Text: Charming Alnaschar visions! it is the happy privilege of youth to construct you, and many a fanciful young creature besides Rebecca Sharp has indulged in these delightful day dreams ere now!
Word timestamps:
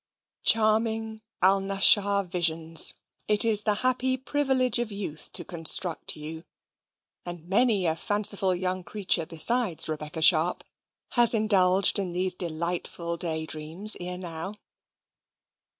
Charming 0.41 1.21
Alnaschar 1.43 2.23
visions! 2.23 2.95
it 3.27 3.45
is 3.45 3.65
the 3.65 3.75
happy 3.85 4.17
privilege 4.17 4.79
of 4.79 4.91
youth 4.91 5.31
to 5.33 5.45
construct 5.45 6.15
you, 6.15 6.43
and 7.23 7.47
many 7.47 7.85
a 7.85 7.95
fanciful 7.95 8.55
young 8.55 8.83
creature 8.83 9.27
besides 9.27 9.87
Rebecca 9.87 10.23
Sharp 10.23 10.63
has 11.09 11.35
indulged 11.35 11.99
in 11.99 12.13
these 12.13 12.33
delightful 12.33 13.15
day 13.15 13.45
dreams 13.45 13.95
ere 13.99 14.17
now! 14.17 14.55